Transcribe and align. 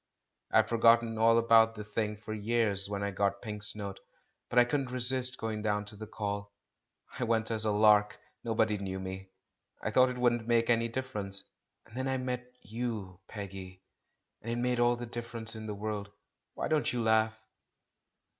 I 0.49 0.55
had 0.57 0.69
forgotten 0.69 1.19
all 1.19 1.37
about 1.37 1.75
the 1.75 1.83
thing 1.83 2.17
for 2.17 2.33
years 2.33 2.89
when 2.89 3.03
I 3.03 3.11
got 3.11 3.39
Pink's 3.39 3.75
note, 3.75 3.99
but 4.49 4.57
I 4.57 4.65
couldn't 4.65 4.89
resist 4.89 5.37
going 5.37 5.61
down 5.61 5.85
to 5.85 5.95
the 5.95 6.07
Call; 6.07 6.51
I 7.19 7.23
went 7.23 7.51
as 7.51 7.65
a 7.65 7.71
lark, 7.71 8.17
nobody 8.43 8.79
knew 8.79 8.99
me, 8.99 9.29
I 9.79 9.91
thought 9.91 10.09
it 10.09 10.17
wouldn't 10.17 10.47
make 10.47 10.71
any 10.71 10.87
difference. 10.87 11.43
And 11.85 11.95
then 11.95 12.07
I 12.07 12.17
met 12.17 12.51
you, 12.63 13.19
Peggy— 13.27 13.83
and 14.41 14.51
it 14.51 14.55
made 14.57 14.79
all 14.79 14.95
the 14.95 15.05
difference 15.05 15.55
in 15.55 15.67
the 15.67 15.75
world. 15.75 16.09
Why 16.55 16.67
don't 16.67 16.91
you 16.91 17.03
laugh?" 17.03 17.37